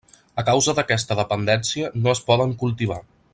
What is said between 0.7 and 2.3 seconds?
d'aquesta dependència no es